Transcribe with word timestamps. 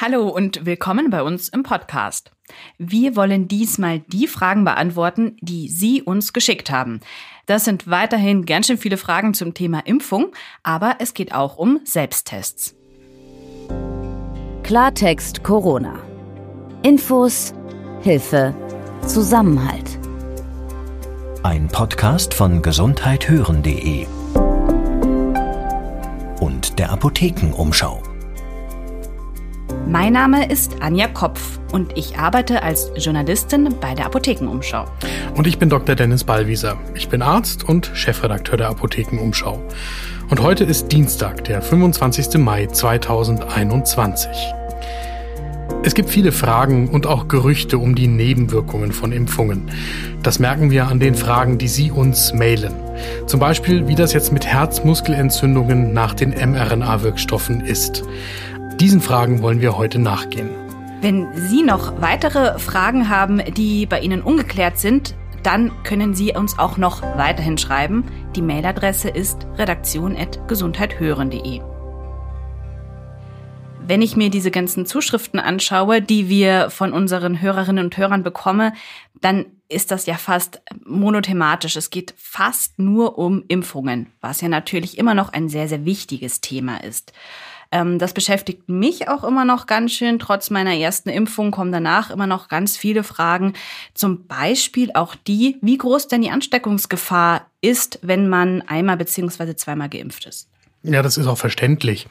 Hallo 0.00 0.28
und 0.28 0.64
willkommen 0.64 1.10
bei 1.10 1.24
uns 1.24 1.48
im 1.48 1.64
Podcast. 1.64 2.30
Wir 2.78 3.16
wollen 3.16 3.48
diesmal 3.48 3.98
die 3.98 4.28
Fragen 4.28 4.64
beantworten, 4.64 5.36
die 5.40 5.68
Sie 5.68 6.02
uns 6.02 6.32
geschickt 6.32 6.70
haben. 6.70 7.00
Das 7.46 7.64
sind 7.64 7.90
weiterhin 7.90 8.46
ganz 8.46 8.68
schön 8.68 8.78
viele 8.78 8.96
Fragen 8.96 9.34
zum 9.34 9.54
Thema 9.54 9.80
Impfung, 9.80 10.28
aber 10.62 10.98
es 11.00 11.14
geht 11.14 11.34
auch 11.34 11.56
um 11.56 11.80
Selbsttests. 11.82 12.76
Klartext 14.62 15.42
Corona. 15.42 15.98
Infos, 16.84 17.52
Hilfe, 18.00 18.54
Zusammenhalt. 19.04 19.98
Ein 21.42 21.66
Podcast 21.66 22.34
von 22.34 22.62
gesundheithören.de 22.62 24.06
und 26.38 26.78
der 26.78 26.90
Apothekenumschau. 26.92 28.00
Mein 29.90 30.12
Name 30.12 30.50
ist 30.50 30.82
Anja 30.82 31.08
Kopf 31.08 31.58
und 31.72 31.96
ich 31.96 32.18
arbeite 32.18 32.62
als 32.62 32.92
Journalistin 32.94 33.74
bei 33.80 33.94
der 33.94 34.04
Apothekenumschau. 34.04 34.84
Und 35.34 35.46
ich 35.46 35.58
bin 35.58 35.70
Dr. 35.70 35.94
Dennis 35.94 36.24
Ballwieser. 36.24 36.76
Ich 36.94 37.08
bin 37.08 37.22
Arzt 37.22 37.66
und 37.66 37.90
Chefredakteur 37.94 38.58
der 38.58 38.68
Apothekenumschau. 38.68 39.58
Und 40.28 40.42
heute 40.42 40.64
ist 40.64 40.92
Dienstag, 40.92 41.44
der 41.44 41.62
25. 41.62 42.36
Mai 42.36 42.66
2021. 42.66 44.28
Es 45.84 45.94
gibt 45.94 46.10
viele 46.10 46.32
Fragen 46.32 46.90
und 46.90 47.06
auch 47.06 47.28
Gerüchte 47.28 47.78
um 47.78 47.94
die 47.94 48.08
Nebenwirkungen 48.08 48.92
von 48.92 49.10
Impfungen. 49.10 49.70
Das 50.22 50.38
merken 50.38 50.70
wir 50.70 50.88
an 50.88 51.00
den 51.00 51.14
Fragen, 51.14 51.56
die 51.56 51.68
Sie 51.68 51.90
uns 51.90 52.34
mailen. 52.34 52.74
Zum 53.26 53.40
Beispiel, 53.40 53.88
wie 53.88 53.94
das 53.94 54.12
jetzt 54.12 54.32
mit 54.32 54.44
Herzmuskelentzündungen 54.44 55.94
nach 55.94 56.12
den 56.12 56.30
mRNA-Wirkstoffen 56.30 57.62
ist. 57.62 58.02
Diesen 58.80 59.00
Fragen 59.00 59.42
wollen 59.42 59.60
wir 59.60 59.76
heute 59.76 59.98
nachgehen. 59.98 60.50
Wenn 61.00 61.26
Sie 61.34 61.64
noch 61.64 62.00
weitere 62.00 62.60
Fragen 62.60 63.08
haben, 63.08 63.42
die 63.54 63.86
bei 63.86 63.98
Ihnen 63.98 64.22
ungeklärt 64.22 64.78
sind, 64.78 65.16
dann 65.42 65.72
können 65.82 66.14
Sie 66.14 66.32
uns 66.32 66.60
auch 66.60 66.76
noch 66.76 67.02
weiterhin 67.02 67.58
schreiben. 67.58 68.04
Die 68.36 68.42
Mailadresse 68.42 69.08
ist 69.08 69.48
redaktion.gesundheithören.de. 69.56 71.60
Wenn 73.80 74.00
ich 74.00 74.14
mir 74.14 74.30
diese 74.30 74.52
ganzen 74.52 74.86
Zuschriften 74.86 75.40
anschaue, 75.40 76.00
die 76.00 76.28
wir 76.28 76.70
von 76.70 76.92
unseren 76.92 77.42
Hörerinnen 77.42 77.86
und 77.86 77.96
Hörern 77.96 78.22
bekommen, 78.22 78.70
dann 79.20 79.46
ist 79.68 79.90
das 79.90 80.06
ja 80.06 80.14
fast 80.14 80.62
monothematisch. 80.84 81.74
Es 81.74 81.90
geht 81.90 82.14
fast 82.16 82.78
nur 82.78 83.18
um 83.18 83.42
Impfungen, 83.48 84.12
was 84.20 84.40
ja 84.40 84.48
natürlich 84.48 84.98
immer 84.98 85.14
noch 85.14 85.32
ein 85.32 85.48
sehr, 85.48 85.66
sehr 85.66 85.84
wichtiges 85.84 86.40
Thema 86.40 86.84
ist. 86.84 87.12
Ähm, 87.70 87.98
das 87.98 88.14
beschäftigt 88.14 88.68
mich 88.68 89.08
auch 89.08 89.24
immer 89.24 89.44
noch 89.44 89.66
ganz 89.66 89.92
schön. 89.92 90.18
Trotz 90.18 90.50
meiner 90.50 90.74
ersten 90.74 91.10
Impfung 91.10 91.50
kommen 91.50 91.72
danach 91.72 92.10
immer 92.10 92.26
noch 92.26 92.48
ganz 92.48 92.76
viele 92.76 93.04
Fragen. 93.04 93.52
Zum 93.94 94.26
Beispiel 94.26 94.90
auch 94.94 95.14
die, 95.14 95.58
wie 95.60 95.78
groß 95.78 96.08
denn 96.08 96.22
die 96.22 96.30
Ansteckungsgefahr 96.30 97.46
ist, 97.60 97.98
wenn 98.02 98.28
man 98.28 98.62
einmal 98.62 98.96
beziehungsweise 98.96 99.56
zweimal 99.56 99.88
geimpft 99.88 100.26
ist. 100.26 100.48
Ja, 100.82 101.02
das 101.02 101.18
ist 101.18 101.26
auch 101.26 101.38
verständlich, 101.38 102.06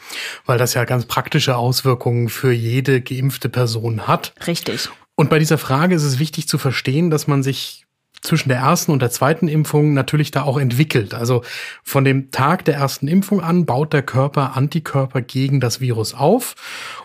weil 0.45 0.57
das 0.57 0.73
ja 0.73 0.83
ganz 0.83 1.05
praktische 1.05 1.55
Auswirkungen 1.55 2.29
für 2.29 2.51
jede 2.51 3.01
geimpfte 3.01 3.49
Person 3.49 4.07
hat. 4.07 4.33
Richtig. 4.45 4.89
Und 5.15 5.29
bei 5.29 5.39
dieser 5.39 5.57
Frage 5.57 5.95
ist 5.95 6.03
es 6.03 6.19
wichtig 6.19 6.47
zu 6.47 6.57
verstehen, 6.57 7.09
dass 7.09 7.25
man 7.25 7.41
sich 7.41 7.86
zwischen 8.27 8.49
der 8.49 8.59
ersten 8.59 8.91
und 8.91 9.01
der 9.01 9.09
zweiten 9.09 9.47
Impfung 9.47 9.93
natürlich 9.93 10.31
da 10.31 10.43
auch 10.43 10.59
entwickelt. 10.59 11.13
Also 11.13 11.43
von 11.83 12.03
dem 12.03 12.29
Tag 12.31 12.65
der 12.65 12.75
ersten 12.75 13.07
Impfung 13.07 13.41
an 13.41 13.65
baut 13.65 13.93
der 13.93 14.03
Körper 14.03 14.55
Antikörper 14.55 15.21
gegen 15.21 15.59
das 15.59 15.81
Virus 15.81 16.13
auf. 16.13 16.55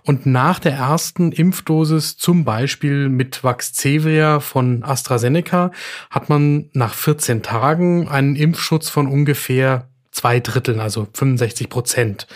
Und 0.04 0.26
nach 0.26 0.58
der 0.58 0.72
ersten 0.72 1.32
Impfdosis, 1.32 2.16
zum 2.16 2.44
Beispiel 2.44 3.08
mit 3.08 3.44
Vaxzevria 3.44 4.40
von 4.40 4.82
AstraZeneca, 4.82 5.70
hat 6.10 6.28
man 6.28 6.68
nach 6.72 6.94
14 6.94 7.42
Tagen 7.42 8.08
einen 8.08 8.36
Impfschutz 8.36 8.88
von 8.88 9.06
ungefähr 9.06 9.88
zwei 10.10 10.40
Dritteln, 10.40 10.80
also 10.80 11.06
65 11.14 11.68
Prozent. 11.68 12.26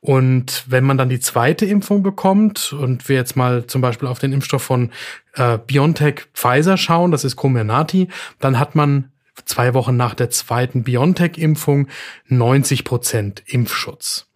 Und 0.00 0.64
wenn 0.68 0.84
man 0.84 0.98
dann 0.98 1.08
die 1.08 1.20
zweite 1.20 1.66
Impfung 1.66 2.02
bekommt 2.02 2.72
und 2.72 3.08
wir 3.08 3.16
jetzt 3.16 3.36
mal 3.36 3.66
zum 3.66 3.80
Beispiel 3.80 4.08
auf 4.08 4.18
den 4.18 4.32
Impfstoff 4.32 4.62
von 4.62 4.90
äh, 5.34 5.58
BioNTech 5.58 6.26
Pfizer 6.32 6.76
schauen, 6.76 7.10
das 7.10 7.24
ist 7.24 7.36
Comirnaty, 7.36 8.08
dann 8.38 8.58
hat 8.58 8.74
man 8.74 9.10
zwei 9.44 9.74
Wochen 9.74 9.96
nach 9.96 10.14
der 10.14 10.30
zweiten 10.30 10.84
BioNTech-Impfung 10.84 11.88
90 12.28 12.84
Prozent 12.84 13.42
Impfschutz. 13.46 14.26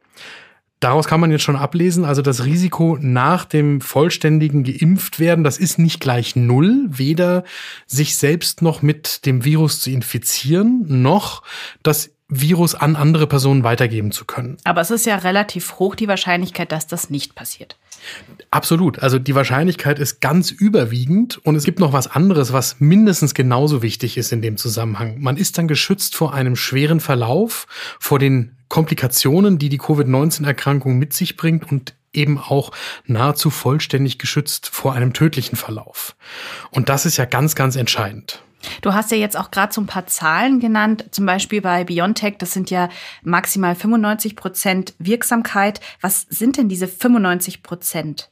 Daraus 0.81 1.07
kann 1.07 1.21
man 1.21 1.31
jetzt 1.31 1.43
schon 1.43 1.57
ablesen, 1.57 2.07
also 2.07 2.23
das 2.23 2.47
Risiko 2.47 2.97
nach 2.99 3.45
dem 3.45 3.83
vollständigen 3.83 4.65
geimpft 4.65 5.21
werden, 5.21 5.45
das 5.45 5.59
ist 5.59 5.79
nicht 5.79 6.01
gleich 6.01 6.37
null, 6.37 6.87
weder 6.89 7.45
sich 7.87 8.17
selbst 8.17 8.63
noch 8.63 8.81
mit 8.81 9.27
dem 9.27 9.45
Virus 9.45 9.83
zu 9.83 9.91
infizieren, 9.91 10.87
noch 10.89 11.43
das 11.83 12.13
Virus 12.31 12.75
an 12.75 12.97
andere 12.97 13.27
Personen 13.27 13.65
weitergeben 13.65 14.13
zu 14.13 14.25
können. 14.25 14.57
Aber 14.65 14.81
es 14.81 14.91
ist 14.91 15.05
ja 15.05 15.17
relativ 15.17 15.79
hoch 15.79 15.95
die 15.95 16.09
Wahrscheinlichkeit, 16.09 16.73
dass 16.73 16.87
das 16.87 17.11
nicht 17.11 17.35
passiert. 17.35 17.77
Absolut. 18.51 19.01
Also 19.01 19.19
die 19.19 19.35
Wahrscheinlichkeit 19.35 19.99
ist 19.99 20.21
ganz 20.21 20.51
überwiegend. 20.51 21.39
Und 21.45 21.57
es 21.57 21.65
gibt 21.65 21.81
noch 21.81 21.93
was 21.93 22.07
anderes, 22.07 22.53
was 22.53 22.77
mindestens 22.79 23.35
genauso 23.35 23.83
wichtig 23.83 24.17
ist 24.17 24.33
in 24.33 24.43
dem 24.43 24.57
Zusammenhang. 24.57 25.21
Man 25.21 25.37
ist 25.37 25.59
dann 25.59 25.69
geschützt 25.69 26.17
vor 26.17 26.33
einem 26.33 26.57
schweren 26.57 27.01
Verlauf, 27.01 27.67
vor 27.99 28.19
den 28.19 28.57
Komplikationen, 28.69 29.59
die 29.59 29.69
die 29.69 29.79
Covid-19-Erkrankung 29.79 30.99
mit 30.99 31.13
sich 31.13 31.37
bringt 31.37 31.71
und 31.71 31.95
eben 32.13 32.39
auch 32.39 32.73
nahezu 33.07 33.51
vollständig 33.51 34.19
geschützt 34.19 34.69
vor 34.69 34.95
einem 34.95 35.13
tödlichen 35.13 35.57
Verlauf. 35.57 36.17
Und 36.71 36.89
das 36.89 37.07
ist 37.07 37.17
ja 37.17 37.25
ganz, 37.25 37.55
ganz 37.55 37.77
entscheidend. 37.77 38.43
Du 38.83 38.95
hast 38.95 39.11
ja 39.11 39.17
jetzt 39.17 39.37
auch 39.37 39.51
gerade 39.51 39.73
so 39.73 39.81
ein 39.81 39.87
paar 39.87 40.07
Zahlen 40.07 40.61
genannt, 40.61 41.07
zum 41.11 41.27
Beispiel 41.27 41.61
bei 41.61 41.85
BioNTech, 41.85 42.37
das 42.39 42.53
sind 42.53 42.71
ja 42.71 42.89
maximal 43.23 43.75
95 43.75 44.37
Prozent 44.37 44.95
Wirksamkeit. 44.99 45.81
Was 46.01 46.27
sind 46.29 46.57
denn 46.57 46.69
diese 46.69 46.89
95 46.89 47.63
Prozent? 47.63 48.31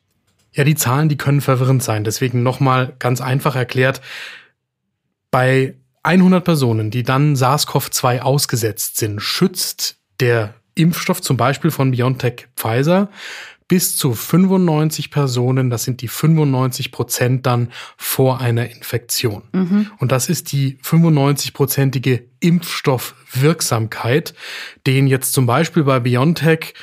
Ja, 0.53 0.65
die 0.65 0.75
Zahlen, 0.75 1.09
die 1.09 1.17
können 1.17 1.41
verwirrend 1.41 1.83
sein. 1.83 2.05
Deswegen 2.05 2.43
nochmal 2.43 2.95
ganz 2.99 3.21
einfach 3.21 3.55
erklärt. 3.55 4.01
Bei 5.31 5.75
100 6.03 6.45
Personen, 6.45 6.91
die 6.91 7.03
dann 7.03 7.35
SARS-CoV-2 7.35 8.21
ausgesetzt 8.21 8.97
sind, 8.97 9.21
schützt 9.21 9.99
der 10.21 10.55
Impfstoff 10.75 11.21
zum 11.21 11.37
Beispiel 11.37 11.71
von 11.71 11.91
BioNTech 11.91 12.49
Pfizer 12.57 13.09
bis 13.69 13.97
zu 13.97 14.15
95 14.15 15.11
Personen, 15.11 15.71
das 15.71 15.85
sind 15.85 16.01
die 16.01 16.09
95 16.09 16.91
Prozent 16.91 17.47
dann 17.47 17.69
vor 17.97 18.41
einer 18.41 18.69
Infektion. 18.71 19.43
Mhm. 19.53 19.91
Und 19.99 20.11
das 20.11 20.29
ist 20.29 20.53
die 20.53 20.79
95-prozentige 20.83 22.23
Impfstoffwirksamkeit, 22.41 24.35
den 24.87 25.07
jetzt 25.07 25.35
zum 25.35 25.47
Beispiel 25.47 25.85
bei 25.85 26.01
BioNTech 26.01 26.75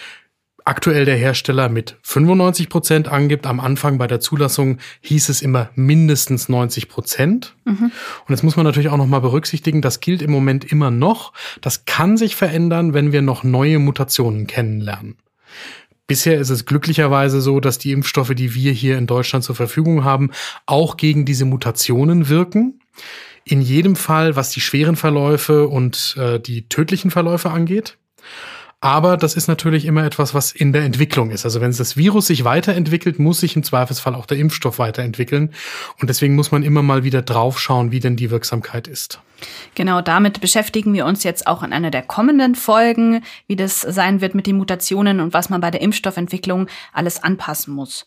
aktuell 0.66 1.06
der 1.06 1.16
Hersteller 1.16 1.69
mit 1.69 1.96
95 2.01 2.69
Prozent 2.69 3.07
angibt. 3.07 3.46
Am 3.46 3.59
Anfang 3.59 4.00
bei 4.00 4.07
der 4.07 4.19
Zulassung 4.19 4.79
hieß 5.02 5.29
es 5.29 5.44
immer 5.44 5.69
mindestens 5.75 6.50
90 6.50 6.90
Prozent. 6.90 7.56
Mhm. 7.66 7.91
Und 8.25 8.29
jetzt 8.29 8.44
muss 8.44 8.56
man 8.56 8.66
natürlich 8.66 8.90
auch 8.90 8.97
noch 8.97 9.06
mal 9.06 9.19
berücksichtigen, 9.19 9.81
das 9.81 10.00
gilt 10.00 10.23
im 10.23 10.31
Moment 10.31 10.66
immer 10.66 10.90
noch. 10.91 11.34
Das 11.62 11.85
kann 11.85 12.17
sich 12.17 12.35
verändern, 12.35 12.94
wenn 12.94 13.12
wir 13.12 13.22
noch 13.22 13.44
neue 13.44 13.78
Mutationen 13.78 14.47
kennenlernen. 14.47 15.17
Bisher 16.07 16.39
ist 16.39 16.51
es 16.51 16.66
glücklicherweise 16.66 17.41
so, 17.41 17.59
dass 17.59 17.79
die 17.79 17.91
Impfstoffe, 17.91 18.35
die 18.35 18.53
wir 18.53 18.71
hier 18.71 18.97
in 18.97 19.07
Deutschland 19.07 19.43
zur 19.43 19.55
Verfügung 19.55 20.03
haben, 20.03 20.31
auch 20.66 20.97
gegen 20.97 21.25
diese 21.25 21.45
Mutationen 21.45 22.29
wirken. 22.29 22.79
In 23.43 23.61
jedem 23.61 23.95
Fall, 23.95 24.35
was 24.35 24.51
die 24.51 24.61
schweren 24.61 24.95
Verläufe 24.95 25.67
und 25.67 26.16
äh, 26.19 26.39
die 26.39 26.67
tödlichen 26.69 27.11
Verläufe 27.11 27.49
angeht. 27.49 27.97
Aber 28.85 29.18
das 29.18 29.35
ist 29.35 29.47
natürlich 29.47 29.85
immer 29.85 30.03
etwas, 30.03 30.35
was 30.35 30.51
in 30.51 30.72
der 30.72 30.84
Entwicklung 30.84 31.31
ist. 31.31 31.44
Also 31.44 31.59
wenn 31.59 31.75
das 31.75 31.97
Virus 31.97 32.28
sich 32.28 32.44
weiterentwickelt, 32.44 33.18
muss 33.18 33.40
sich 33.40 33.56
im 33.56 33.63
Zweifelsfall 33.63 34.14
auch 34.14 34.28
der 34.28 34.37
Impfstoff 34.37 34.78
weiterentwickeln. 34.78 35.55
Und 35.99 36.08
deswegen 36.08 36.35
muss 36.35 36.52
man 36.52 36.61
immer 36.61 36.84
mal 36.84 37.03
wieder 37.03 37.23
draufschauen, 37.23 37.91
wie 37.91 37.99
denn 37.99 38.16
die 38.16 38.29
Wirksamkeit 38.29 38.87
ist. 38.87 39.20
Genau, 39.73 40.02
damit 40.02 40.40
beschäftigen 40.40 40.93
wir 40.93 41.08
uns 41.08 41.23
jetzt 41.23 41.47
auch 41.47 41.64
in 41.64 41.73
einer 41.73 41.90
der 41.90 42.03
kommenden 42.03 42.53
Folgen, 42.53 43.23
wie 43.47 43.55
das 43.55 43.82
sein 43.82 44.22
wird 44.22 44.35
mit 44.35 44.46
den 44.46 44.58
Mutationen 44.58 45.20
und 45.20 45.34
was 45.34 45.49
man 45.49 45.61
bei 45.61 45.72
der 45.72 45.81
Impfstoffentwicklung 45.81 46.67
alles 46.93 47.23
anpassen 47.23 47.73
muss. 47.73 48.05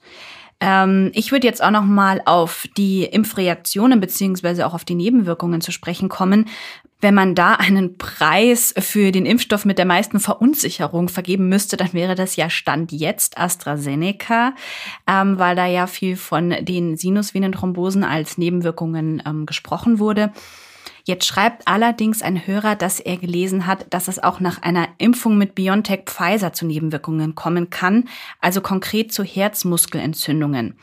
Ähm, 0.60 1.10
ich 1.12 1.32
würde 1.32 1.48
jetzt 1.48 1.62
auch 1.62 1.72
noch 1.72 1.84
mal 1.84 2.22
auf 2.24 2.68
die 2.76 3.02
Impfreaktionen 3.02 3.98
beziehungsweise 3.98 4.64
auch 4.64 4.74
auf 4.74 4.84
die 4.84 4.94
Nebenwirkungen 4.94 5.60
zu 5.60 5.72
sprechen 5.72 6.08
kommen. 6.08 6.46
Wenn 7.00 7.14
man 7.14 7.36
da 7.36 7.54
einen 7.54 7.96
Preis 7.96 8.74
für 8.76 9.12
den 9.12 9.24
Impfstoff 9.24 9.64
mit 9.64 9.78
der 9.78 9.84
meisten 9.84 10.18
Verunsicherung 10.18 11.08
vergeben 11.08 11.48
müsste, 11.48 11.76
dann 11.76 11.92
wäre 11.92 12.16
das 12.16 12.34
ja 12.34 12.50
Stand 12.50 12.90
jetzt 12.90 13.38
AstraZeneca, 13.38 14.54
ähm, 15.06 15.38
weil 15.38 15.54
da 15.54 15.66
ja 15.66 15.86
viel 15.86 16.16
von 16.16 16.50
den 16.60 16.96
Sinusvenenthrombosen 16.96 18.02
als 18.02 18.36
Nebenwirkungen 18.36 19.22
ähm, 19.24 19.46
gesprochen 19.46 20.00
wurde. 20.00 20.32
Jetzt 21.04 21.26
schreibt 21.26 21.68
allerdings 21.68 22.20
ein 22.20 22.46
Hörer, 22.46 22.74
dass 22.74 23.00
er 23.00 23.16
gelesen 23.16 23.66
hat, 23.66 23.86
dass 23.90 24.08
es 24.08 24.22
auch 24.22 24.40
nach 24.40 24.60
einer 24.60 24.88
Impfung 24.98 25.38
mit 25.38 25.54
BioNTech 25.54 26.02
Pfizer 26.04 26.52
zu 26.52 26.66
Nebenwirkungen 26.66 27.36
kommen 27.36 27.70
kann, 27.70 28.08
also 28.40 28.60
konkret 28.60 29.12
zu 29.12 29.22
Herzmuskelentzündungen. 29.22 30.76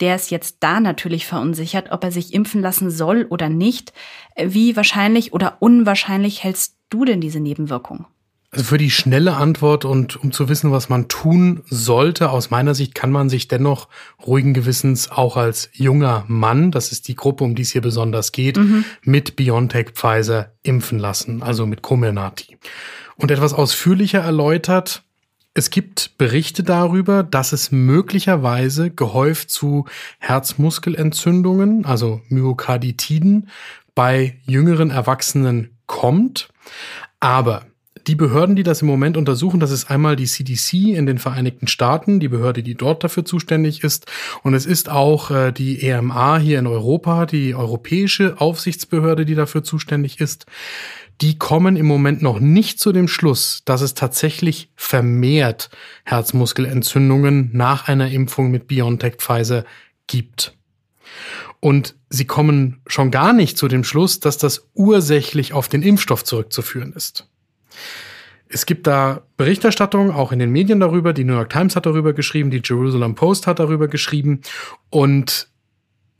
Der 0.00 0.16
ist 0.16 0.30
jetzt 0.30 0.56
da 0.60 0.80
natürlich 0.80 1.26
verunsichert, 1.26 1.90
ob 1.90 2.04
er 2.04 2.12
sich 2.12 2.32
impfen 2.32 2.62
lassen 2.62 2.90
soll 2.90 3.26
oder 3.28 3.48
nicht. 3.48 3.92
Wie 4.36 4.76
wahrscheinlich 4.76 5.32
oder 5.32 5.58
unwahrscheinlich 5.60 6.42
hältst 6.42 6.76
du 6.88 7.04
denn 7.04 7.20
diese 7.20 7.40
Nebenwirkung? 7.40 8.06
Also 8.52 8.64
für 8.64 8.78
die 8.78 8.90
schnelle 8.90 9.36
Antwort 9.36 9.84
und 9.84 10.16
um 10.16 10.32
zu 10.32 10.48
wissen, 10.48 10.72
was 10.72 10.88
man 10.88 11.06
tun 11.06 11.62
sollte, 11.66 12.30
aus 12.30 12.50
meiner 12.50 12.74
Sicht 12.74 12.96
kann 12.96 13.12
man 13.12 13.28
sich 13.28 13.46
dennoch 13.46 13.88
ruhigen 14.26 14.54
Gewissens 14.54 15.08
auch 15.08 15.36
als 15.36 15.70
junger 15.72 16.24
Mann, 16.26 16.72
das 16.72 16.90
ist 16.90 17.06
die 17.06 17.14
Gruppe, 17.14 17.44
um 17.44 17.54
die 17.54 17.62
es 17.62 17.70
hier 17.70 17.80
besonders 17.80 18.32
geht, 18.32 18.56
mhm. 18.56 18.84
mit 19.02 19.36
BioNTech 19.36 19.90
Pfizer 19.90 20.52
impfen 20.64 20.98
lassen, 20.98 21.44
also 21.44 21.64
mit 21.64 21.82
Comirnaty. 21.82 22.58
Und 23.14 23.30
etwas 23.30 23.54
ausführlicher 23.54 24.20
erläutert, 24.20 25.04
es 25.54 25.70
gibt 25.70 26.16
Berichte 26.16 26.62
darüber, 26.62 27.22
dass 27.22 27.52
es 27.52 27.72
möglicherweise 27.72 28.90
gehäuft 28.90 29.50
zu 29.50 29.86
Herzmuskelentzündungen, 30.18 31.84
also 31.84 32.20
Myokarditiden, 32.28 33.48
bei 33.94 34.38
jüngeren 34.46 34.90
Erwachsenen 34.90 35.76
kommt. 35.86 36.50
Aber 37.18 37.66
die 38.06 38.14
Behörden, 38.14 38.56
die 38.56 38.62
das 38.62 38.82
im 38.82 38.88
Moment 38.88 39.16
untersuchen, 39.16 39.60
das 39.60 39.70
ist 39.70 39.90
einmal 39.90 40.16
die 40.16 40.26
CDC 40.26 40.94
in 40.96 41.06
den 41.06 41.18
Vereinigten 41.18 41.66
Staaten, 41.66 42.20
die 42.20 42.28
Behörde, 42.28 42.62
die 42.62 42.74
dort 42.74 43.04
dafür 43.04 43.24
zuständig 43.24 43.84
ist. 43.84 44.06
Und 44.42 44.54
es 44.54 44.66
ist 44.66 44.88
auch 44.88 45.30
äh, 45.30 45.52
die 45.52 45.82
EMA 45.82 46.38
hier 46.38 46.60
in 46.60 46.66
Europa, 46.66 47.26
die 47.26 47.54
europäische 47.54 48.40
Aufsichtsbehörde, 48.40 49.26
die 49.26 49.34
dafür 49.34 49.64
zuständig 49.64 50.20
ist. 50.20 50.46
Die 51.20 51.38
kommen 51.38 51.76
im 51.76 51.86
Moment 51.86 52.22
noch 52.22 52.40
nicht 52.40 52.80
zu 52.80 52.92
dem 52.92 53.06
Schluss, 53.06 53.62
dass 53.66 53.82
es 53.82 53.94
tatsächlich 53.94 54.70
vermehrt 54.74 55.68
Herzmuskelentzündungen 56.04 57.50
nach 57.52 57.88
einer 57.88 58.10
Impfung 58.10 58.50
mit 58.50 58.66
BioNTech 58.66 59.16
Pfizer 59.16 59.64
gibt. 60.06 60.56
Und 61.60 61.94
sie 62.08 62.24
kommen 62.24 62.80
schon 62.86 63.10
gar 63.10 63.34
nicht 63.34 63.58
zu 63.58 63.68
dem 63.68 63.84
Schluss, 63.84 64.20
dass 64.20 64.38
das 64.38 64.70
ursächlich 64.74 65.52
auf 65.52 65.68
den 65.68 65.82
Impfstoff 65.82 66.24
zurückzuführen 66.24 66.94
ist. 66.94 67.28
Es 68.48 68.66
gibt 68.66 68.86
da 68.86 69.22
Berichterstattung, 69.36 70.10
auch 70.10 70.32
in 70.32 70.38
den 70.38 70.50
Medien 70.50 70.80
darüber. 70.80 71.12
Die 71.12 71.24
New 71.24 71.34
York 71.34 71.50
Times 71.50 71.76
hat 71.76 71.86
darüber 71.86 72.14
geschrieben, 72.14 72.50
die 72.50 72.62
Jerusalem 72.64 73.14
Post 73.14 73.46
hat 73.46 73.58
darüber 73.60 73.88
geschrieben. 73.88 74.40
Und 74.88 75.49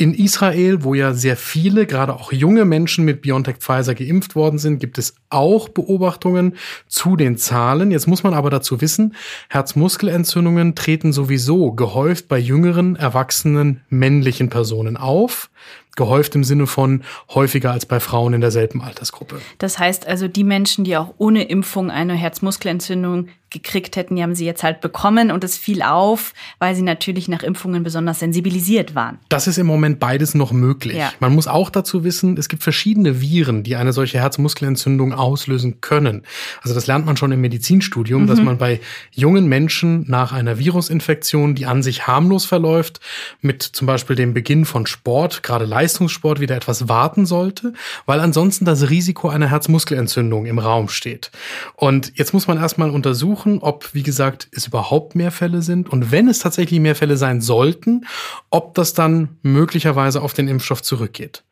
in 0.00 0.14
Israel, 0.14 0.82
wo 0.82 0.94
ja 0.94 1.12
sehr 1.12 1.36
viele, 1.36 1.84
gerade 1.84 2.14
auch 2.14 2.32
junge 2.32 2.64
Menschen 2.64 3.04
mit 3.04 3.20
BioNTech 3.20 3.56
Pfizer 3.58 3.94
geimpft 3.94 4.34
worden 4.34 4.58
sind, 4.58 4.78
gibt 4.78 4.96
es 4.96 5.14
auch 5.28 5.68
Beobachtungen 5.68 6.56
zu 6.88 7.16
den 7.16 7.36
Zahlen. 7.36 7.90
Jetzt 7.90 8.06
muss 8.06 8.22
man 8.22 8.32
aber 8.32 8.48
dazu 8.48 8.80
wissen, 8.80 9.14
Herzmuskelentzündungen 9.50 10.74
treten 10.74 11.12
sowieso 11.12 11.72
gehäuft 11.72 12.28
bei 12.28 12.38
jüngeren, 12.38 12.96
erwachsenen 12.96 13.82
männlichen 13.90 14.48
Personen 14.48 14.96
auf 14.96 15.50
gehäuft 15.96 16.34
im 16.34 16.44
Sinne 16.44 16.66
von 16.66 17.02
häufiger 17.34 17.72
als 17.72 17.84
bei 17.84 18.00
Frauen 18.00 18.32
in 18.32 18.40
derselben 18.40 18.80
Altersgruppe. 18.80 19.40
Das 19.58 19.78
heißt 19.78 20.06
also, 20.06 20.28
die 20.28 20.44
Menschen, 20.44 20.84
die 20.84 20.96
auch 20.96 21.14
ohne 21.18 21.44
Impfung 21.44 21.90
eine 21.90 22.14
Herzmuskelentzündung 22.14 23.28
gekriegt 23.50 23.96
hätten, 23.96 24.16
die 24.16 24.22
haben 24.22 24.34
sie 24.34 24.46
jetzt 24.46 24.62
halt 24.62 24.80
bekommen 24.80 25.30
und 25.30 25.44
es 25.44 25.58
fiel 25.58 25.82
auf, 25.82 26.32
weil 26.58 26.74
sie 26.74 26.82
natürlich 26.82 27.28
nach 27.28 27.42
Impfungen 27.42 27.82
besonders 27.82 28.20
sensibilisiert 28.20 28.94
waren. 28.94 29.18
Das 29.28 29.46
ist 29.46 29.58
im 29.58 29.66
Moment 29.66 29.98
beides 29.98 30.34
noch 30.34 30.52
möglich. 30.52 30.96
Ja. 30.96 31.12
Man 31.18 31.34
muss 31.34 31.48
auch 31.48 31.68
dazu 31.70 32.04
wissen, 32.04 32.36
es 32.38 32.48
gibt 32.48 32.62
verschiedene 32.62 33.20
Viren, 33.20 33.62
die 33.62 33.76
eine 33.76 33.92
solche 33.92 34.18
Herzmuskelentzündung 34.18 35.12
auslösen 35.12 35.80
können. 35.80 36.22
Also 36.62 36.74
das 36.74 36.86
lernt 36.86 37.06
man 37.06 37.16
schon 37.16 37.32
im 37.32 37.40
Medizinstudium, 37.40 38.22
mhm. 38.22 38.26
dass 38.28 38.40
man 38.40 38.58
bei 38.58 38.80
jungen 39.10 39.46
Menschen 39.46 40.04
nach 40.08 40.32
einer 40.32 40.58
Virusinfektion, 40.58 41.54
die 41.54 41.66
an 41.66 41.82
sich 41.82 42.06
harmlos 42.06 42.44
verläuft, 42.44 43.00
mit 43.40 43.62
zum 43.62 43.86
Beispiel 43.86 44.16
dem 44.16 44.32
Beginn 44.32 44.64
von 44.64 44.86
Sport, 44.86 45.42
gerade 45.42 45.64
Leistungssport, 45.64 46.40
wieder 46.40 46.56
etwas 46.56 46.88
warten 46.88 47.26
sollte, 47.26 47.72
weil 48.06 48.20
ansonsten 48.20 48.64
das 48.64 48.90
Risiko 48.90 49.28
einer 49.28 49.50
Herzmuskelentzündung 49.50 50.46
im 50.46 50.58
Raum 50.58 50.88
steht. 50.88 51.30
Und 51.74 52.12
jetzt 52.16 52.32
muss 52.32 52.46
man 52.46 52.58
erstmal 52.58 52.90
untersuchen, 52.90 53.39
untersuchen, 53.40 53.58
ob, 53.60 53.94
wie 53.94 54.02
gesagt, 54.02 54.48
es 54.52 54.66
überhaupt 54.66 55.14
mehr 55.14 55.30
Fälle 55.30 55.62
sind 55.62 55.88
und 55.88 56.10
wenn 56.10 56.28
es 56.28 56.38
tatsächlich 56.40 56.80
mehr 56.80 56.96
Fälle 56.96 57.16
sein 57.16 57.40
sollten, 57.40 58.06
ob 58.50 58.74
das 58.74 58.94
dann 58.94 59.38
möglicherweise 59.42 60.22
auf 60.22 60.32
den 60.32 60.48
Impfstoff 60.48 60.82
zurückgeht. 60.82 61.44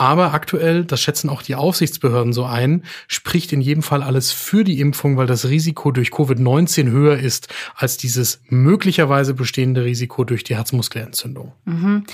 Aber 0.00 0.32
aktuell, 0.32 0.86
das 0.86 1.02
schätzen 1.02 1.28
auch 1.28 1.42
die 1.42 1.56
Aufsichtsbehörden 1.56 2.32
so 2.32 2.46
ein, 2.46 2.84
spricht 3.06 3.52
in 3.52 3.60
jedem 3.60 3.82
Fall 3.82 4.02
alles 4.02 4.32
für 4.32 4.64
die 4.64 4.80
Impfung, 4.80 5.18
weil 5.18 5.26
das 5.26 5.46
Risiko 5.46 5.90
durch 5.90 6.08
Covid-19 6.08 6.88
höher 6.88 7.18
ist 7.18 7.48
als 7.76 7.98
dieses 7.98 8.40
möglicherweise 8.48 9.34
bestehende 9.34 9.84
Risiko 9.84 10.24
durch 10.24 10.42
die 10.42 10.56
Herzmuskelentzündung. 10.56 11.52
Mhm. 11.66 12.04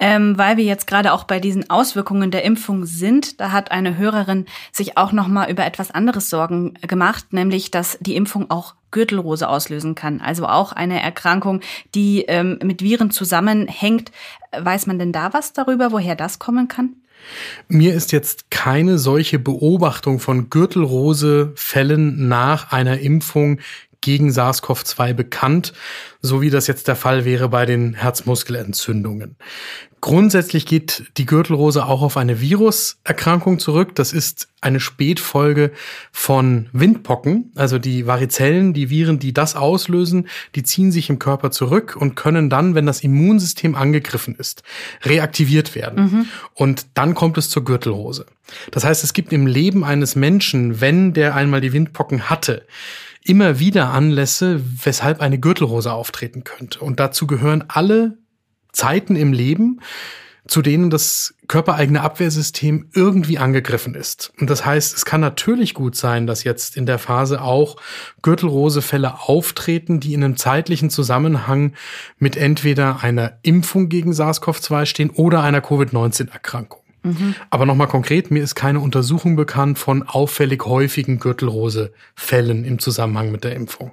Ähm, 0.00 0.36
weil 0.36 0.56
wir 0.56 0.64
jetzt 0.64 0.88
gerade 0.88 1.12
auch 1.12 1.22
bei 1.22 1.38
diesen 1.38 1.70
Auswirkungen 1.70 2.32
der 2.32 2.42
Impfung 2.42 2.84
sind, 2.84 3.40
da 3.40 3.52
hat 3.52 3.70
eine 3.70 3.96
Hörerin 3.96 4.46
sich 4.72 4.98
auch 4.98 5.12
noch 5.12 5.28
mal 5.28 5.48
über 5.48 5.64
etwas 5.64 5.92
anderes 5.92 6.28
Sorgen 6.28 6.74
gemacht, 6.80 7.32
nämlich 7.32 7.70
dass 7.70 7.96
die 8.00 8.16
Impfung 8.16 8.50
auch 8.50 8.74
Gürtelrose 8.90 9.48
auslösen 9.48 9.94
kann. 9.94 10.20
Also 10.20 10.48
auch 10.48 10.72
eine 10.72 11.00
Erkrankung, 11.00 11.60
die 11.94 12.22
ähm, 12.22 12.58
mit 12.64 12.82
Viren 12.82 13.12
zusammenhängt. 13.12 14.10
Weiß 14.58 14.88
man 14.88 14.98
denn 14.98 15.12
da 15.12 15.32
was 15.32 15.52
darüber, 15.52 15.92
woher 15.92 16.16
das 16.16 16.40
kommen 16.40 16.66
kann? 16.66 16.96
Mir 17.68 17.94
ist 17.94 18.12
jetzt 18.12 18.50
keine 18.50 18.98
solche 18.98 19.38
Beobachtung 19.38 20.20
von 20.20 20.50
Gürtelrose-Fällen 20.50 22.28
nach 22.28 22.72
einer 22.72 23.00
Impfung 23.00 23.60
gegen 24.06 24.30
SARS-CoV-2 24.30 25.14
bekannt, 25.14 25.72
so 26.22 26.40
wie 26.40 26.48
das 26.48 26.68
jetzt 26.68 26.86
der 26.86 26.94
Fall 26.94 27.24
wäre 27.24 27.48
bei 27.48 27.66
den 27.66 27.94
Herzmuskelentzündungen. 27.94 29.34
Grundsätzlich 30.00 30.64
geht 30.64 31.10
die 31.16 31.26
Gürtelrose 31.26 31.84
auch 31.84 32.02
auf 32.02 32.16
eine 32.16 32.40
Viruserkrankung 32.40 33.58
zurück. 33.58 33.96
Das 33.96 34.12
ist 34.12 34.46
eine 34.60 34.78
Spätfolge 34.78 35.72
von 36.12 36.68
Windpocken. 36.72 37.50
Also 37.56 37.80
die 37.80 38.06
Varizellen, 38.06 38.74
die 38.74 38.90
Viren, 38.90 39.18
die 39.18 39.32
das 39.32 39.56
auslösen, 39.56 40.28
die 40.54 40.62
ziehen 40.62 40.92
sich 40.92 41.10
im 41.10 41.18
Körper 41.18 41.50
zurück 41.50 41.96
und 41.98 42.14
können 42.14 42.48
dann, 42.48 42.76
wenn 42.76 42.86
das 42.86 43.00
Immunsystem 43.00 43.74
angegriffen 43.74 44.36
ist, 44.36 44.62
reaktiviert 45.02 45.74
werden. 45.74 46.04
Mhm. 46.04 46.26
Und 46.54 46.86
dann 46.94 47.16
kommt 47.16 47.38
es 47.38 47.50
zur 47.50 47.64
Gürtelrose. 47.64 48.26
Das 48.70 48.84
heißt, 48.84 49.02
es 49.02 49.14
gibt 49.14 49.32
im 49.32 49.48
Leben 49.48 49.82
eines 49.82 50.14
Menschen, 50.14 50.80
wenn 50.80 51.12
der 51.12 51.34
einmal 51.34 51.60
die 51.60 51.72
Windpocken 51.72 52.30
hatte, 52.30 52.64
immer 53.28 53.58
wieder 53.58 53.90
Anlässe, 53.90 54.60
weshalb 54.84 55.20
eine 55.20 55.38
Gürtelrose 55.38 55.92
auftreten 55.92 56.44
könnte. 56.44 56.80
Und 56.80 57.00
dazu 57.00 57.26
gehören 57.26 57.64
alle 57.68 58.18
Zeiten 58.72 59.16
im 59.16 59.32
Leben, 59.32 59.80
zu 60.46 60.62
denen 60.62 60.90
das 60.90 61.34
körpereigene 61.48 62.00
Abwehrsystem 62.02 62.90
irgendwie 62.94 63.38
angegriffen 63.38 63.94
ist. 63.94 64.32
Und 64.40 64.48
das 64.48 64.64
heißt, 64.64 64.94
es 64.96 65.04
kann 65.04 65.20
natürlich 65.20 65.74
gut 65.74 65.96
sein, 65.96 66.26
dass 66.26 66.44
jetzt 66.44 66.76
in 66.76 66.86
der 66.86 66.98
Phase 66.98 67.42
auch 67.42 67.76
Gürtelrosefälle 68.22 69.20
auftreten, 69.22 69.98
die 69.98 70.14
in 70.14 70.22
einem 70.22 70.36
zeitlichen 70.36 70.90
Zusammenhang 70.90 71.74
mit 72.18 72.36
entweder 72.36 73.02
einer 73.02 73.38
Impfung 73.42 73.88
gegen 73.88 74.12
SARS-CoV-2 74.12 74.86
stehen 74.86 75.10
oder 75.10 75.42
einer 75.42 75.60
Covid-19-Erkrankung. 75.60 76.85
Mhm. 77.06 77.34
Aber 77.50 77.66
nochmal 77.66 77.88
konkret, 77.88 78.30
mir 78.30 78.42
ist 78.42 78.54
keine 78.54 78.80
Untersuchung 78.80 79.36
bekannt 79.36 79.78
von 79.78 80.02
auffällig 80.02 80.64
häufigen 80.64 81.18
Gürtelrose-Fällen 81.18 82.64
im 82.64 82.78
Zusammenhang 82.78 83.30
mit 83.30 83.44
der 83.44 83.54
Impfung. 83.54 83.92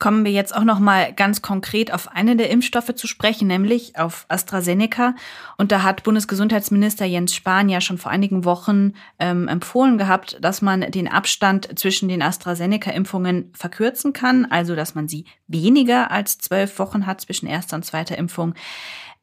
Kommen 0.00 0.24
wir 0.24 0.32
jetzt 0.32 0.54
auch 0.54 0.64
noch 0.64 0.80
mal 0.80 1.12
ganz 1.12 1.40
konkret 1.40 1.92
auf 1.92 2.08
eine 2.12 2.36
der 2.36 2.50
Impfstoffe 2.50 2.94
zu 2.94 3.06
sprechen, 3.06 3.46
nämlich 3.46 3.96
auf 3.96 4.26
AstraZeneca. 4.28 5.14
Und 5.56 5.72
da 5.72 5.82
hat 5.82 6.02
Bundesgesundheitsminister 6.02 7.06
Jens 7.06 7.34
Spahn 7.34 7.68
ja 7.68 7.80
schon 7.80 7.96
vor 7.96 8.10
einigen 8.10 8.44
Wochen 8.44 8.94
ähm, 9.18 9.46
empfohlen 9.46 9.96
gehabt, 9.96 10.36
dass 10.42 10.62
man 10.62 10.80
den 10.90 11.06
Abstand 11.08 11.78
zwischen 11.78 12.08
den 12.08 12.22
AstraZeneca-Impfungen 12.22 13.52
verkürzen 13.54 14.12
kann, 14.12 14.46
also 14.46 14.74
dass 14.74 14.94
man 14.94 15.06
sie 15.08 15.26
weniger 15.46 16.10
als 16.10 16.38
zwölf 16.38 16.78
Wochen 16.78 17.06
hat 17.06 17.20
zwischen 17.20 17.46
erster 17.46 17.76
und 17.76 17.84
zweiter 17.84 18.18
Impfung. 18.18 18.54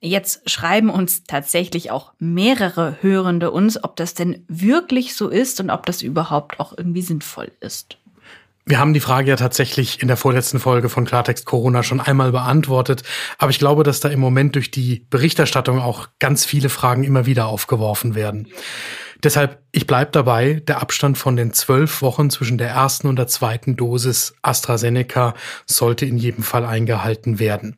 Jetzt 0.03 0.50
schreiben 0.50 0.89
uns 0.89 1.24
tatsächlich 1.25 1.91
auch 1.91 2.13
mehrere 2.17 2.98
Hörende 3.01 3.51
uns, 3.51 3.84
ob 3.84 3.96
das 3.96 4.15
denn 4.15 4.43
wirklich 4.48 5.13
so 5.15 5.29
ist 5.29 5.60
und 5.60 5.70
ob 5.70 5.86
das 5.86 6.01
überhaupt 6.01 6.60
auch 6.60 6.75
irgendwie 6.75 7.03
sinnvoll 7.03 7.51
ist. 7.60 7.98
Wir 8.65 8.79
haben 8.79 8.93
die 8.93 9.00
Frage 9.00 9.29
ja 9.29 9.36
tatsächlich 9.36 10.01
in 10.01 10.08
der 10.08 10.17
vorletzten 10.17 10.60
Folge 10.60 10.89
von 10.89 11.05
Klartext 11.05 11.46
Corona 11.46 11.84
schon 11.84 12.00
einmal 12.00 12.31
beantwortet, 12.31 13.03
aber 13.38 13.51
ich 13.51 13.60
glaube, 13.60 13.84
dass 13.84 14.00
da 14.00 14.10
im 14.10 14.20
Moment 14.20 14.55
durch 14.55 14.72
die 14.72 15.05
Berichterstattung 15.10 15.79
auch 15.79 16.10
ganz 16.20 16.46
viele 16.46 16.70
Fragen 16.70 17.03
immer 17.03 17.27
wieder 17.27 17.48
aufgeworfen 17.48 18.15
werden. 18.15 18.48
Deshalb, 19.24 19.60
ich 19.72 19.86
bleib 19.86 20.13
dabei, 20.13 20.63
der 20.67 20.81
Abstand 20.81 21.17
von 21.20 21.36
den 21.36 21.53
zwölf 21.53 22.01
Wochen 22.01 22.31
zwischen 22.31 22.58
der 22.58 22.70
ersten 22.70 23.08
und 23.08 23.17
der 23.17 23.27
zweiten 23.27 23.75
Dosis 23.75 24.34
AstraZeneca 24.41 25.36
sollte 25.67 26.08
in 26.08 26.17
jedem 26.17 26.43
Fall 26.43 26.65
eingehalten 26.65 27.38
werden. 27.38 27.77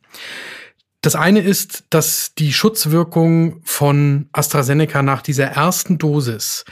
Das 1.04 1.16
eine 1.16 1.40
ist, 1.40 1.84
dass 1.90 2.32
die 2.34 2.54
Schutzwirkung 2.54 3.60
von 3.62 4.30
AstraZeneca 4.32 5.02
nach 5.02 5.20
dieser 5.20 5.44
ersten 5.44 5.98
Dosis 5.98 6.64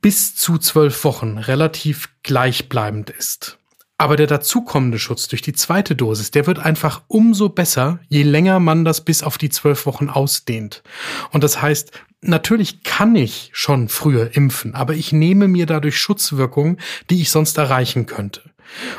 bis 0.00 0.36
zu 0.36 0.56
zwölf 0.56 1.02
Wochen 1.02 1.36
relativ 1.36 2.10
gleichbleibend 2.22 3.10
ist. 3.10 3.58
Aber 3.98 4.14
der 4.14 4.28
dazukommende 4.28 5.00
Schutz 5.00 5.26
durch 5.26 5.42
die 5.42 5.52
zweite 5.52 5.96
Dosis, 5.96 6.30
der 6.30 6.46
wird 6.46 6.60
einfach 6.60 7.02
umso 7.08 7.48
besser, 7.48 7.98
je 8.08 8.22
länger 8.22 8.60
man 8.60 8.84
das 8.84 9.04
bis 9.04 9.24
auf 9.24 9.36
die 9.36 9.50
zwölf 9.50 9.84
Wochen 9.84 10.08
ausdehnt. 10.08 10.84
Und 11.32 11.42
das 11.42 11.60
heißt, 11.60 11.90
natürlich 12.20 12.84
kann 12.84 13.16
ich 13.16 13.50
schon 13.52 13.88
früher 13.88 14.36
impfen, 14.36 14.76
aber 14.76 14.94
ich 14.94 15.12
nehme 15.12 15.48
mir 15.48 15.66
dadurch 15.66 15.98
Schutzwirkungen, 15.98 16.78
die 17.10 17.20
ich 17.20 17.32
sonst 17.32 17.58
erreichen 17.58 18.06
könnte. 18.06 18.42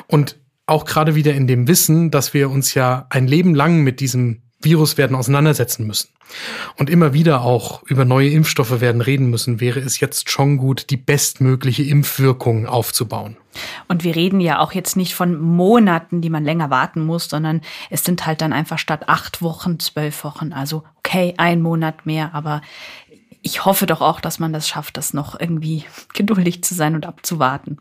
Und 0.07 0.35
auch 0.65 0.85
gerade 0.85 1.15
wieder 1.15 1.33
in 1.33 1.47
dem 1.47 1.67
Wissen, 1.67 2.11
dass 2.11 2.33
wir 2.33 2.49
uns 2.49 2.73
ja 2.73 3.05
ein 3.09 3.27
Leben 3.27 3.53
lang 3.55 3.81
mit 3.81 3.99
diesem 3.99 4.43
Virus 4.61 4.97
werden 4.97 5.15
auseinandersetzen 5.15 5.85
müssen 5.85 6.09
und 6.77 6.89
immer 6.89 7.13
wieder 7.13 7.41
auch 7.41 7.83
über 7.83 8.05
neue 8.05 8.29
Impfstoffe 8.29 8.79
werden 8.81 9.01
reden 9.01 9.29
müssen, 9.29 9.59
wäre 9.59 9.79
es 9.79 9.99
jetzt 9.99 10.29
schon 10.29 10.57
gut, 10.57 10.89
die 10.89 10.97
bestmögliche 10.97 11.83
Impfwirkung 11.83 12.65
aufzubauen. 12.65 13.37
Und 13.87 14.03
wir 14.03 14.15
reden 14.15 14.39
ja 14.39 14.59
auch 14.59 14.71
jetzt 14.71 14.95
nicht 14.95 15.13
von 15.13 15.39
Monaten, 15.39 16.21
die 16.21 16.29
man 16.29 16.43
länger 16.43 16.69
warten 16.69 17.05
muss, 17.05 17.29
sondern 17.29 17.61
es 17.89 18.03
sind 18.03 18.25
halt 18.25 18.41
dann 18.41 18.53
einfach 18.53 18.79
statt 18.79 19.09
acht 19.09 19.41
Wochen 19.41 19.79
zwölf 19.79 20.23
Wochen. 20.23 20.53
Also 20.53 20.83
okay, 20.99 21.33
ein 21.37 21.61
Monat 21.61 22.05
mehr, 22.05 22.33
aber 22.33 22.61
ich 23.41 23.65
hoffe 23.65 23.85
doch 23.85 24.01
auch, 24.01 24.21
dass 24.21 24.39
man 24.39 24.53
das 24.53 24.67
schafft, 24.67 24.97
das 24.97 25.13
noch 25.13 25.39
irgendwie 25.39 25.83
geduldig 26.13 26.63
zu 26.63 26.73
sein 26.73 26.95
und 26.95 27.05
abzuwarten. 27.05 27.77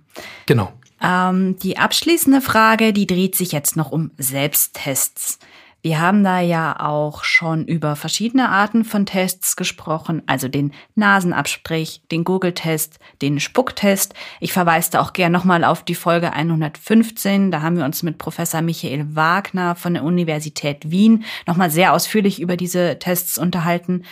Genau. 0.46 0.72
Ähm, 1.02 1.58
die 1.58 1.78
abschließende 1.78 2.40
Frage, 2.40 2.92
die 2.92 3.06
dreht 3.06 3.34
sich 3.34 3.52
jetzt 3.52 3.76
noch 3.76 3.90
um 3.90 4.12
Selbsttests. 4.18 5.38
Wir 5.84 6.00
haben 6.00 6.22
da 6.22 6.38
ja 6.38 6.78
auch 6.78 7.24
schon 7.24 7.66
über 7.66 7.96
verschiedene 7.96 8.50
Arten 8.50 8.84
von 8.84 9.04
Tests 9.04 9.56
gesprochen, 9.56 10.22
also 10.26 10.46
den 10.46 10.72
Nasenabstrich, 10.94 12.02
den 12.12 12.22
Google-Test, 12.22 13.00
den 13.20 13.40
Spucktest. 13.40 14.14
Ich 14.38 14.52
verweise 14.52 14.92
da 14.92 15.00
auch 15.00 15.12
gern 15.12 15.32
nochmal 15.32 15.64
auf 15.64 15.82
die 15.82 15.96
Folge 15.96 16.32
115. 16.32 17.50
Da 17.50 17.62
haben 17.62 17.76
wir 17.78 17.84
uns 17.84 18.04
mit 18.04 18.18
Professor 18.18 18.62
Michael 18.62 19.16
Wagner 19.16 19.74
von 19.74 19.94
der 19.94 20.04
Universität 20.04 20.88
Wien 20.92 21.24
nochmal 21.48 21.70
sehr 21.72 21.92
ausführlich 21.92 22.40
über 22.40 22.56
diese 22.56 23.00
Tests 23.00 23.36
unterhalten. 23.36 24.04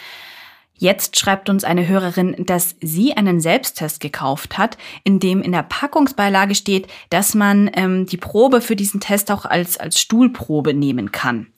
Jetzt 0.80 1.18
schreibt 1.18 1.50
uns 1.50 1.62
eine 1.62 1.86
Hörerin, 1.86 2.34
dass 2.38 2.74
sie 2.80 3.14
einen 3.14 3.38
Selbsttest 3.38 4.00
gekauft 4.00 4.56
hat, 4.56 4.78
in 5.04 5.20
dem 5.20 5.42
in 5.42 5.52
der 5.52 5.62
Packungsbeilage 5.62 6.54
steht, 6.54 6.86
dass 7.10 7.34
man 7.34 7.70
ähm, 7.74 8.06
die 8.06 8.16
Probe 8.16 8.62
für 8.62 8.76
diesen 8.76 8.98
Test 8.98 9.30
auch 9.30 9.44
als, 9.44 9.76
als 9.76 10.00
Stuhlprobe 10.00 10.72
nehmen 10.72 11.12
kann. 11.12 11.48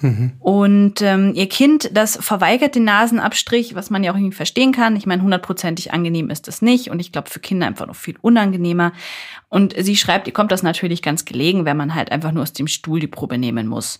Mhm. 0.00 0.32
Und 0.40 1.02
ähm, 1.02 1.32
ihr 1.34 1.48
Kind, 1.48 1.90
das 1.92 2.16
verweigert 2.16 2.74
den 2.74 2.84
Nasenabstrich, 2.84 3.74
was 3.74 3.90
man 3.90 4.04
ja 4.04 4.12
auch 4.12 4.16
irgendwie 4.16 4.36
verstehen 4.36 4.72
kann. 4.72 4.96
Ich 4.96 5.06
meine, 5.06 5.22
hundertprozentig 5.22 5.92
angenehm 5.92 6.30
ist 6.30 6.48
das 6.48 6.62
nicht. 6.62 6.90
Und 6.90 7.00
ich 7.00 7.12
glaube, 7.12 7.30
für 7.30 7.40
Kinder 7.40 7.66
einfach 7.66 7.86
noch 7.86 7.96
viel 7.96 8.16
unangenehmer. 8.20 8.92
Und 9.48 9.74
sie 9.78 9.96
schreibt, 9.96 10.26
ihr 10.26 10.32
kommt 10.32 10.52
das 10.52 10.62
natürlich 10.62 11.00
ganz 11.00 11.24
gelegen, 11.24 11.64
wenn 11.64 11.76
man 11.76 11.94
halt 11.94 12.12
einfach 12.12 12.32
nur 12.32 12.42
aus 12.42 12.52
dem 12.52 12.66
Stuhl 12.66 13.00
die 13.00 13.06
Probe 13.06 13.38
nehmen 13.38 13.66
muss. 13.66 13.98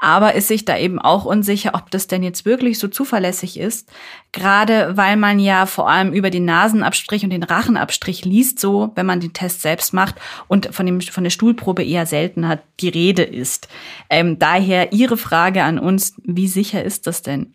Aber 0.00 0.34
ist 0.34 0.48
sich 0.48 0.64
da 0.64 0.76
eben 0.76 0.98
auch 0.98 1.24
unsicher, 1.24 1.74
ob 1.74 1.90
das 1.90 2.08
denn 2.08 2.22
jetzt 2.22 2.44
wirklich 2.44 2.78
so 2.78 2.88
zuverlässig 2.88 3.58
ist. 3.58 3.90
Gerade 4.32 4.96
weil 4.96 5.16
man 5.16 5.38
ja 5.38 5.66
vor 5.66 5.88
allem 5.88 6.12
über 6.12 6.30
den 6.30 6.44
Nasenabstrich 6.44 7.24
und 7.24 7.30
den 7.30 7.44
Rachenabstrich 7.44 8.24
liest, 8.24 8.58
so, 8.58 8.92
wenn 8.94 9.06
man 9.06 9.20
den 9.20 9.32
Test 9.32 9.62
selbst 9.62 9.94
macht 9.94 10.16
und 10.48 10.74
von, 10.74 10.84
dem, 10.84 11.00
von 11.00 11.24
der 11.24 11.30
Stuhlprobe 11.30 11.84
eher 11.84 12.04
selten 12.04 12.48
hat, 12.48 12.62
die 12.80 12.88
Rede 12.88 13.22
ist. 13.22 13.68
Ähm, 14.10 14.38
daher 14.38 14.92
Ihre 14.92 15.16
Frage 15.16 15.37
an 15.38 15.78
uns, 15.78 16.14
wie 16.24 16.48
sicher 16.48 16.82
ist 16.84 17.06
das 17.06 17.22
denn? 17.22 17.54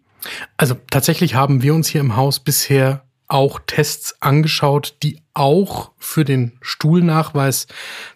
Also 0.58 0.76
tatsächlich 0.90 1.36
haben 1.36 1.62
wir 1.62 1.74
uns 1.74 1.88
hier 1.88 2.02
im 2.02 2.16
Haus 2.16 2.40
bisher 2.40 3.04
auch 3.28 3.60
Tests 3.66 4.22
angeschaut, 4.22 4.98
die 5.04 5.22
auch 5.34 5.92
für 5.98 6.24
den 6.24 6.54
Stuhlnachweis 6.62 7.68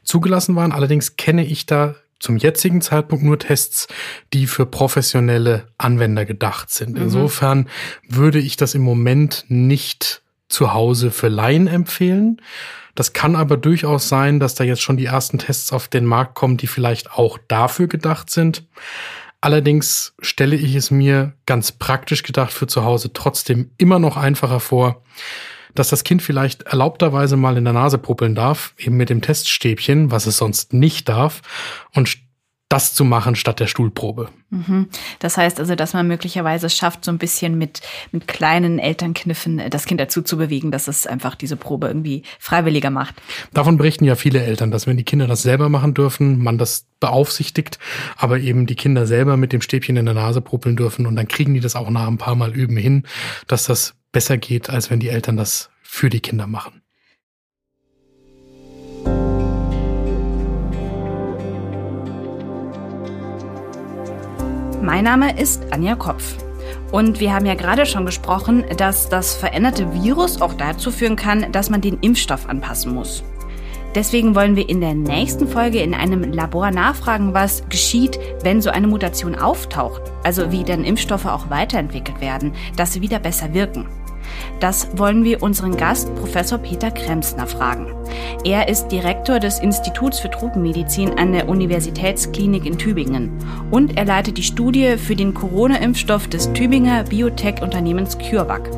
zugelassen 0.04 0.56
waren. 0.56 0.72
Allerdings 0.72 1.16
kenne 1.16 1.46
ich 1.46 1.66
da 1.66 1.96
zum 2.20 2.38
jetzigen 2.38 2.82
Zeitpunkt 2.82 3.24
nur 3.24 3.40
Tests, 3.40 3.88
die 4.34 4.48
für 4.48 4.66
professionelle 4.66 5.68
Anwender 5.78 6.26
gedacht 6.26 6.70
sind. 6.72 6.96
Mhm. 6.96 7.04
Insofern 7.04 7.70
würde 8.08 8.40
ich 8.40 8.58
das 8.58 8.76
im 8.76 8.82
Moment 8.82 9.46
nicht 9.48 10.22
zu 10.50 10.74
Hause 10.74 11.12
für 11.12 11.28
Laien 11.28 11.68
empfehlen. 11.68 12.42
Das 12.96 13.14
kann 13.14 13.36
aber 13.36 13.58
durchaus 13.58 14.10
sein, 14.10 14.40
dass 14.40 14.56
da 14.56 14.64
jetzt 14.64 14.82
schon 14.82 14.98
die 14.98 15.06
ersten 15.06 15.38
Tests 15.38 15.72
auf 15.72 15.88
den 15.88 16.06
Markt 16.06 16.34
kommen, 16.34 16.58
die 16.58 16.68
vielleicht 16.68 17.12
auch 17.12 17.38
dafür 17.48 17.88
gedacht 17.88 18.30
sind. 18.32 18.64
Allerdings 19.42 20.16
stelle 20.20 20.56
ich 20.56 20.76
es 20.76 20.90
mir 20.90 21.34
ganz 21.46 21.72
praktisch 21.72 22.24
gedacht 22.24 22.52
für 22.52 22.68
zu 22.68 22.84
Hause 22.84 23.14
trotzdem 23.14 23.72
immer 23.78 24.00
noch 24.00 24.18
einfacher 24.18 24.60
vor, 24.60 25.04
dass 25.76 25.90
das 25.90 26.04
Kind 26.04 26.24
vielleicht 26.24 26.64
erlaubterweise 26.64 27.38
mal 27.38 27.56
in 27.56 27.64
der 27.64 27.74
Nase 27.74 28.00
puppeln 28.00 28.34
darf, 28.34 28.74
eben 28.78 28.98
mit 28.98 29.10
dem 29.10 29.22
Teststäbchen, 29.22 30.10
was 30.10 30.26
es 30.26 30.38
sonst 30.38 30.74
nicht 30.74 31.08
darf, 31.08 31.42
und 31.94 32.18
das 32.70 32.94
zu 32.94 33.06
machen 33.06 33.36
statt 33.36 33.62
der 33.62 33.68
Stuhlprobe. 33.68 34.30
Mhm. 34.50 34.88
Das 35.20 35.38
heißt 35.38 35.60
also, 35.60 35.76
dass 35.76 35.94
man 35.94 36.08
möglicherweise 36.08 36.70
schafft, 36.70 37.06
so 37.06 37.12
ein 37.12 37.18
bisschen 37.18 37.58
mit, 37.58 37.82
mit 38.12 38.28
kleinen 38.28 38.78
Elternkniffen 38.78 39.62
das 39.70 39.86
Kind 39.86 40.02
dazu 40.02 40.22
zu 40.22 40.38
bewegen, 40.38 40.70
dass 40.72 40.90
es 40.90 41.08
einfach 41.08 41.36
diese 41.36 41.56
Probe 41.56 41.88
irgendwie 41.88 42.24
freiwilliger 42.40 42.90
macht. 42.90 43.16
Davon 43.54 43.78
berichten 43.78 44.04
ja 44.04 44.16
viele 44.16 44.44
Eltern, 44.44 44.72
dass 44.72 44.86
wenn 44.86 44.98
die 44.98 45.06
Kinder 45.06 45.28
das 45.28 45.44
selber 45.44 45.70
machen 45.70 45.94
dürfen, 45.94 46.44
man 46.44 46.58
das 46.58 46.86
beaufsichtigt, 47.00 47.80
aber 48.18 48.40
eben 48.40 48.66
die 48.66 48.76
Kinder 48.76 49.06
selber 49.08 49.38
mit 49.38 49.54
dem 49.54 49.62
Stäbchen 49.62 49.96
in 49.96 50.06
der 50.06 50.16
Nase 50.16 50.42
puppeln 50.42 50.76
dürfen 50.76 51.06
und 51.06 51.16
dann 51.16 51.28
kriegen 51.28 51.54
die 51.54 51.62
das 51.62 51.76
auch 51.76 51.90
nach 51.90 52.08
ein 52.08 52.18
paar 52.18 52.36
Mal 52.36 52.54
üben 52.54 52.76
hin, 52.76 53.04
dass 53.48 53.66
das 53.66 53.96
besser 54.12 54.38
geht, 54.38 54.70
als 54.70 54.90
wenn 54.90 55.00
die 55.00 55.10
Eltern 55.10 55.38
das 55.38 55.70
für 55.84 56.10
die 56.10 56.20
Kinder 56.20 56.48
machen. 56.48 56.82
Mein 64.88 65.04
Name 65.04 65.38
ist 65.38 65.64
Anja 65.74 65.96
Kopf. 65.96 66.38
Und 66.94 67.20
wir 67.20 67.34
haben 67.34 67.46
ja 67.46 67.56
gerade 67.56 67.86
schon 67.86 68.06
gesprochen, 68.06 68.64
dass 68.78 69.10
das 69.10 69.36
veränderte 69.36 69.94
Virus 69.94 70.42
auch 70.42 70.54
dazu 70.54 70.92
führen 70.92 71.18
kann, 71.18 71.52
dass 71.52 71.70
man 71.70 71.82
den 71.82 72.00
Impfstoff 72.00 72.48
anpassen 72.48 72.96
muss. 72.96 73.22
Deswegen 73.96 74.34
wollen 74.34 74.56
wir 74.56 74.70
in 74.70 74.80
der 74.80 74.94
nächsten 74.94 75.50
Folge 75.50 75.82
in 75.82 75.94
einem 75.94 76.32
Labor 76.32 76.72
nachfragen, 76.72 77.34
was 77.34 77.68
geschieht, 77.68 78.18
wenn 78.44 78.62
so 78.62 78.70
eine 78.70 78.88
Mutation 78.88 79.36
auftaucht. 79.36 80.04
Also 80.24 80.54
wie 80.54 80.64
dann 80.64 80.86
Impfstoffe 80.86 81.26
auch 81.26 81.50
weiterentwickelt 81.50 82.22
werden, 82.22 82.54
dass 82.78 82.94
sie 82.94 83.02
wieder 83.02 83.20
besser 83.20 83.54
wirken. 83.54 83.88
Das 84.60 84.88
wollen 84.96 85.24
wir 85.24 85.44
unseren 85.44 85.78
Gast 85.78 86.14
Professor 86.16 86.58
Peter 86.58 86.90
Kremsner 86.90 87.46
fragen. 87.46 87.94
Er 88.44 88.70
ist 88.70 88.88
Direktor 88.88 89.40
des 89.40 89.60
Instituts 89.60 90.20
für 90.20 90.32
Tropenmedizin 90.32 91.20
an 91.20 91.34
der 91.34 91.48
Universitätsklinik 91.48 92.66
in 92.66 92.78
Tübingen 92.78 93.32
und 93.70 93.98
er 93.98 94.06
leitet 94.06 94.38
die 94.38 94.44
Studie 94.44 94.98
für 94.98 95.16
den 95.16 95.34
Corona-Impfstoff 95.34 96.28
des 96.28 96.52
Tübinger 96.54 97.04
Biotech-Unternehmens 97.04 98.18
CureVac. 98.18 98.70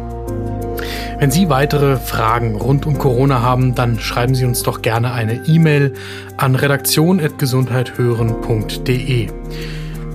Wenn 1.19 1.31
Sie 1.31 1.49
weitere 1.49 1.97
Fragen 1.97 2.55
rund 2.55 2.85
um 2.85 2.97
Corona 2.97 3.41
haben, 3.41 3.75
dann 3.75 3.99
schreiben 3.99 4.35
Sie 4.35 4.45
uns 4.45 4.63
doch 4.63 4.81
gerne 4.81 5.11
eine 5.11 5.45
E-Mail 5.47 5.93
an 6.37 6.55
redaktion.gesundheithören.de. 6.55 9.27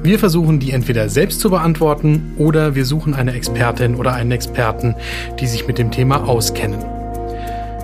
Wir 0.05 0.19
versuchen 0.19 0.61
die 0.61 0.73
entweder 0.73 1.09
selbst 1.09 1.41
zu 1.41 1.49
beantworten 1.49 2.35
oder 2.37 2.75
wir 2.75 2.85
suchen 2.85 3.15
eine 3.15 3.33
Expertin 3.33 3.95
oder 3.95 4.13
einen 4.13 4.33
Experten, 4.33 4.95
die 5.41 5.47
sich 5.47 5.67
mit 5.67 5.79
dem 5.79 5.91
Thema 5.91 6.29
auskennen. 6.29 6.79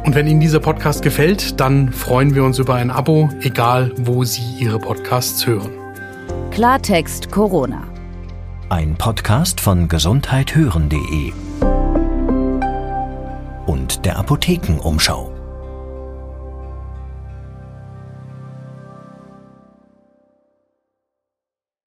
Und 0.05 0.15
wenn 0.15 0.27
Ihnen 0.27 0.41
dieser 0.41 0.61
Podcast 0.61 1.00
gefällt, 1.00 1.59
dann 1.61 1.91
freuen 1.95 2.35
wir 2.35 2.45
uns 2.45 2.59
über 2.59 2.75
ein 2.75 2.91
Abo, 2.91 3.31
egal 3.41 3.93
wo 3.97 4.23
Sie 4.25 4.43
Ihre 4.59 4.79
Podcasts 4.79 5.47
hören. 5.47 5.71
Klartext 6.50 7.31
Corona. 7.31 7.85
Ein 8.69 8.97
Podcast 8.97 9.59
von 9.59 9.89
gesundheithören.de 9.89 11.33
und 13.65 14.05
der 14.05 14.19
Apothekenumschau. 14.19 15.39